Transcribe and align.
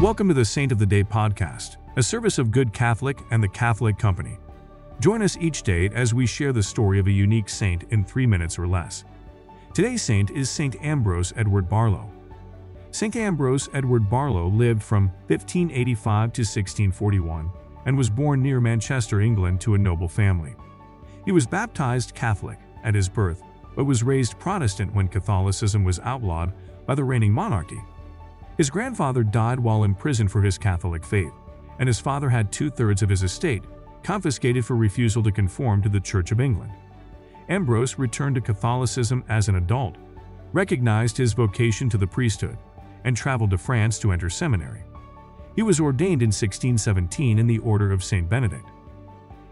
Welcome 0.00 0.28
to 0.28 0.34
the 0.34 0.44
Saint 0.44 0.70
of 0.70 0.78
the 0.78 0.86
Day 0.86 1.02
podcast, 1.02 1.76
a 1.96 2.02
service 2.04 2.38
of 2.38 2.52
Good 2.52 2.72
Catholic 2.72 3.18
and 3.32 3.42
the 3.42 3.48
Catholic 3.48 3.98
Company. 3.98 4.38
Join 5.00 5.22
us 5.22 5.36
each 5.38 5.64
day 5.64 5.88
as 5.88 6.14
we 6.14 6.24
share 6.24 6.52
the 6.52 6.62
story 6.62 7.00
of 7.00 7.08
a 7.08 7.10
unique 7.10 7.48
saint 7.48 7.82
in 7.90 8.04
three 8.04 8.24
minutes 8.24 8.60
or 8.60 8.68
less. 8.68 9.02
Today's 9.74 10.00
saint 10.00 10.30
is 10.30 10.48
Saint 10.48 10.76
Ambrose 10.84 11.32
Edward 11.34 11.68
Barlow. 11.68 12.08
Saint 12.92 13.16
Ambrose 13.16 13.68
Edward 13.74 14.08
Barlow 14.08 14.46
lived 14.46 14.84
from 14.84 15.08
1585 15.26 16.32
to 16.32 16.42
1641 16.42 17.50
and 17.84 17.98
was 17.98 18.08
born 18.08 18.40
near 18.40 18.60
Manchester, 18.60 19.20
England, 19.20 19.60
to 19.62 19.74
a 19.74 19.78
noble 19.78 20.06
family. 20.06 20.54
He 21.24 21.32
was 21.32 21.44
baptized 21.44 22.14
Catholic 22.14 22.60
at 22.84 22.94
his 22.94 23.08
birth, 23.08 23.42
but 23.74 23.84
was 23.84 24.04
raised 24.04 24.38
Protestant 24.38 24.94
when 24.94 25.08
Catholicism 25.08 25.82
was 25.82 25.98
outlawed 25.98 26.52
by 26.86 26.94
the 26.94 27.02
reigning 27.02 27.32
monarchy. 27.32 27.82
His 28.58 28.70
grandfather 28.70 29.22
died 29.22 29.60
while 29.60 29.84
in 29.84 29.94
prison 29.94 30.26
for 30.26 30.42
his 30.42 30.58
Catholic 30.58 31.04
faith, 31.04 31.32
and 31.78 31.86
his 31.86 32.00
father 32.00 32.28
had 32.28 32.50
two 32.50 32.68
thirds 32.68 33.02
of 33.02 33.08
his 33.08 33.22
estate 33.22 33.62
confiscated 34.02 34.64
for 34.64 34.76
refusal 34.76 35.22
to 35.22 35.32
conform 35.32 35.80
to 35.82 35.88
the 35.88 36.00
Church 36.00 36.32
of 36.32 36.40
England. 36.40 36.72
Ambrose 37.48 37.98
returned 37.98 38.34
to 38.34 38.40
Catholicism 38.40 39.24
as 39.28 39.48
an 39.48 39.56
adult, 39.56 39.96
recognized 40.52 41.16
his 41.16 41.32
vocation 41.32 41.88
to 41.88 41.98
the 41.98 42.06
priesthood, 42.06 42.58
and 43.04 43.16
traveled 43.16 43.50
to 43.50 43.58
France 43.58 43.98
to 44.00 44.12
enter 44.12 44.28
seminary. 44.28 44.82
He 45.54 45.62
was 45.62 45.80
ordained 45.80 46.22
in 46.22 46.28
1617 46.28 47.38
in 47.38 47.46
the 47.46 47.58
Order 47.58 47.92
of 47.92 48.04
St. 48.04 48.28
Benedict. 48.28 48.68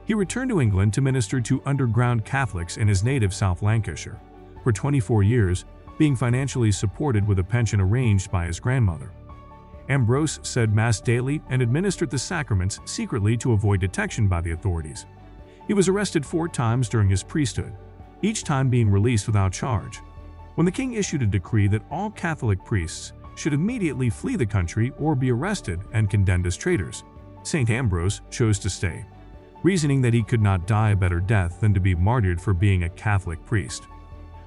He 0.04 0.14
returned 0.14 0.50
to 0.50 0.60
England 0.60 0.94
to 0.94 1.00
minister 1.00 1.40
to 1.40 1.62
underground 1.64 2.24
Catholics 2.24 2.76
in 2.76 2.88
his 2.88 3.04
native 3.04 3.34
South 3.34 3.62
Lancashire. 3.62 4.20
For 4.62 4.72
24 4.72 5.22
years, 5.22 5.64
being 5.98 6.16
financially 6.16 6.72
supported 6.72 7.26
with 7.26 7.38
a 7.38 7.44
pension 7.44 7.80
arranged 7.80 8.30
by 8.30 8.46
his 8.46 8.60
grandmother. 8.60 9.12
Ambrose 9.88 10.40
said 10.42 10.74
Mass 10.74 11.00
daily 11.00 11.40
and 11.48 11.62
administered 11.62 12.10
the 12.10 12.18
sacraments 12.18 12.80
secretly 12.84 13.36
to 13.36 13.52
avoid 13.52 13.80
detection 13.80 14.26
by 14.26 14.40
the 14.40 14.50
authorities. 14.52 15.06
He 15.66 15.74
was 15.74 15.88
arrested 15.88 16.24
four 16.24 16.48
times 16.48 16.88
during 16.88 17.08
his 17.08 17.22
priesthood, 17.22 17.72
each 18.22 18.44
time 18.44 18.68
being 18.68 18.90
released 18.90 19.26
without 19.26 19.52
charge. 19.52 20.00
When 20.54 20.64
the 20.64 20.72
king 20.72 20.94
issued 20.94 21.22
a 21.22 21.26
decree 21.26 21.68
that 21.68 21.84
all 21.90 22.10
Catholic 22.10 22.64
priests 22.64 23.12
should 23.36 23.52
immediately 23.52 24.10
flee 24.10 24.36
the 24.36 24.46
country 24.46 24.92
or 24.98 25.14
be 25.14 25.30
arrested 25.30 25.80
and 25.92 26.10
condemned 26.10 26.46
as 26.46 26.56
traitors, 26.56 27.04
St. 27.42 27.68
Ambrose 27.70 28.22
chose 28.30 28.58
to 28.60 28.70
stay, 28.70 29.04
reasoning 29.62 30.00
that 30.00 30.14
he 30.14 30.22
could 30.22 30.40
not 30.40 30.66
die 30.66 30.90
a 30.90 30.96
better 30.96 31.20
death 31.20 31.60
than 31.60 31.74
to 31.74 31.80
be 31.80 31.94
martyred 31.94 32.40
for 32.40 32.54
being 32.54 32.84
a 32.84 32.88
Catholic 32.90 33.44
priest. 33.44 33.86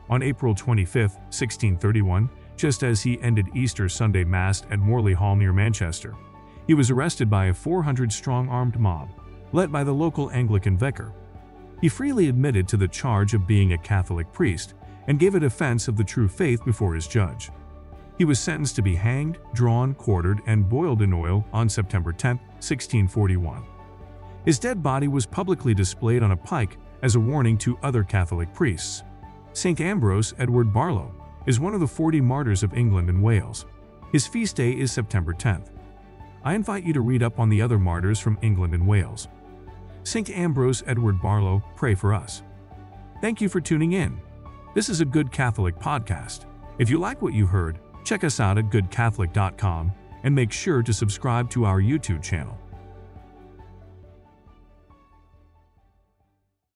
On 0.09 0.23
April 0.23 0.55
25, 0.55 1.13
1631, 1.13 2.29
just 2.57 2.83
as 2.83 3.01
he 3.01 3.21
ended 3.21 3.47
Easter 3.55 3.87
Sunday 3.87 4.23
Mass 4.23 4.63
at 4.71 4.79
Morley 4.79 5.13
Hall 5.13 5.35
near 5.35 5.53
Manchester, 5.53 6.15
he 6.65 6.73
was 6.73 6.89
arrested 6.89 7.29
by 7.29 7.45
a 7.45 7.53
400 7.53 8.11
strong 8.11 8.49
armed 8.49 8.79
mob, 8.79 9.09
led 9.51 9.71
by 9.71 9.83
the 9.83 9.93
local 9.93 10.31
Anglican 10.31 10.77
vicar. 10.77 11.13
He 11.79 11.89
freely 11.89 12.27
admitted 12.27 12.67
to 12.67 12.77
the 12.77 12.87
charge 12.87 13.33
of 13.33 13.47
being 13.47 13.73
a 13.73 13.77
Catholic 13.77 14.31
priest 14.33 14.73
and 15.07 15.19
gave 15.19 15.35
a 15.35 15.39
defense 15.39 15.87
of 15.87 15.95
the 15.95 16.03
true 16.03 16.27
faith 16.27 16.65
before 16.65 16.95
his 16.95 17.07
judge. 17.07 17.51
He 18.17 18.25
was 18.25 18.39
sentenced 18.39 18.75
to 18.75 18.81
be 18.81 18.95
hanged, 18.95 19.37
drawn, 19.53 19.93
quartered, 19.93 20.41
and 20.45 20.67
boiled 20.67 21.01
in 21.01 21.13
oil 21.13 21.45
on 21.53 21.69
September 21.69 22.11
10, 22.11 22.37
1641. 22.37 23.63
His 24.43 24.59
dead 24.59 24.83
body 24.83 25.07
was 25.07 25.25
publicly 25.25 25.73
displayed 25.73 26.23
on 26.23 26.31
a 26.31 26.37
pike 26.37 26.77
as 27.01 27.15
a 27.15 27.19
warning 27.19 27.57
to 27.59 27.77
other 27.81 28.03
Catholic 28.03 28.53
priests. 28.53 29.03
St. 29.53 29.81
Ambrose 29.81 30.33
Edward 30.37 30.71
Barlow 30.71 31.13
is 31.45 31.59
one 31.59 31.73
of 31.73 31.79
the 31.79 31.87
40 31.87 32.21
martyrs 32.21 32.63
of 32.63 32.73
England 32.73 33.09
and 33.09 33.21
Wales. 33.21 33.65
His 34.11 34.27
feast 34.27 34.55
day 34.55 34.71
is 34.71 34.91
September 34.91 35.33
10th. 35.33 35.69
I 36.43 36.53
invite 36.53 36.83
you 36.83 36.93
to 36.93 37.01
read 37.01 37.23
up 37.23 37.39
on 37.39 37.49
the 37.49 37.61
other 37.61 37.79
martyrs 37.79 38.19
from 38.19 38.37
England 38.41 38.73
and 38.73 38.87
Wales. 38.87 39.27
St. 40.03 40.29
Ambrose 40.29 40.83
Edward 40.87 41.21
Barlow, 41.21 41.63
pray 41.75 41.95
for 41.95 42.13
us. 42.13 42.43
Thank 43.21 43.41
you 43.41 43.49
for 43.49 43.59
tuning 43.59 43.93
in. 43.93 44.19
This 44.73 44.87
is 44.87 45.01
a 45.01 45.05
Good 45.05 45.31
Catholic 45.31 45.77
podcast. 45.77 46.45
If 46.77 46.89
you 46.89 46.97
like 46.99 47.21
what 47.21 47.33
you 47.33 47.45
heard, 47.45 47.79
check 48.05 48.23
us 48.23 48.39
out 48.39 48.57
at 48.57 48.69
goodcatholic.com 48.69 49.91
and 50.23 50.35
make 50.35 50.51
sure 50.51 50.81
to 50.81 50.93
subscribe 50.93 51.49
to 51.49 51.65
our 51.65 51.81
YouTube 51.81 52.21
channel. 52.21 52.57